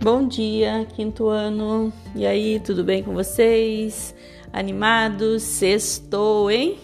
[0.00, 1.92] Bom dia, quinto ano.
[2.14, 4.14] E aí, tudo bem com vocês?
[4.52, 5.42] Animados?
[5.42, 6.78] Sextou, hein?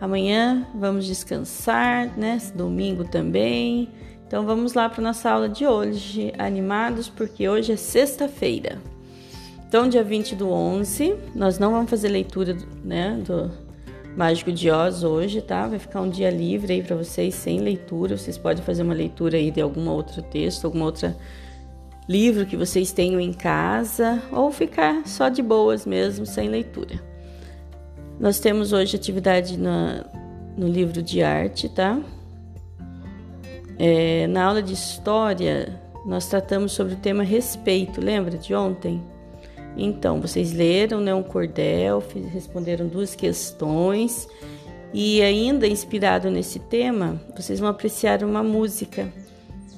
[0.00, 2.42] Amanhã vamos descansar, né?
[2.52, 3.88] Domingo também.
[4.26, 6.32] Então vamos lá para nossa aula de hoje.
[6.36, 8.82] Animados porque hoje é sexta-feira.
[9.68, 13.52] Então, dia 20 do 11, nós não vamos fazer leitura, né, do
[14.16, 15.68] Mágico de Oz hoje, tá?
[15.68, 18.18] Vai ficar um dia livre aí para vocês, sem leitura.
[18.18, 21.16] Vocês podem fazer uma leitura aí de algum outro texto, alguma outra
[22.08, 27.00] livro que vocês tenham em casa, ou ficar só de boas mesmo, sem leitura.
[28.18, 30.04] Nós temos hoje atividade na,
[30.56, 32.00] no livro de arte, tá?
[33.78, 39.02] É, na aula de história, nós tratamos sobre o tema respeito, lembra de ontem?
[39.76, 44.26] Então, vocês leram né, um cordel, responderam duas questões
[44.94, 49.12] e ainda inspirado nesse tema, vocês vão apreciar uma música.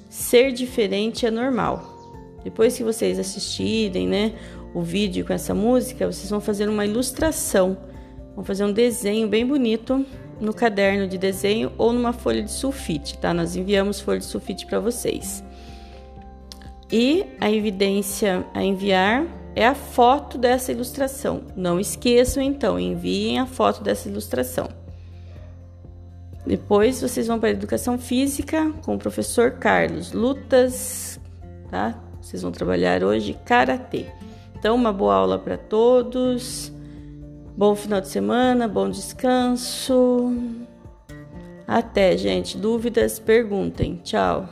[0.09, 1.98] Ser diferente é normal.
[2.44, 4.32] Depois que vocês assistirem, né,
[4.74, 7.76] o vídeo com essa música, vocês vão fazer uma ilustração,
[8.34, 10.04] vão fazer um desenho bem bonito
[10.40, 13.34] no caderno de desenho ou numa folha de sulfite, tá?
[13.34, 15.42] Nós enviamos folha de sulfite para vocês.
[16.90, 21.42] E a evidência a enviar é a foto dessa ilustração.
[21.56, 24.68] Não esqueçam então, enviem a foto dessa ilustração.
[26.46, 30.12] Depois vocês vão para a educação física com o professor Carlos.
[30.12, 31.20] Lutas,
[31.70, 32.00] tá?
[32.29, 34.04] Vocês vão trabalhar hoje karatê.
[34.54, 36.71] Então, uma boa aula para todos.
[37.57, 40.37] Bom final de semana, bom descanso.
[41.66, 42.59] Até, gente.
[42.59, 43.99] Dúvidas, perguntem.
[44.04, 44.46] Tchau.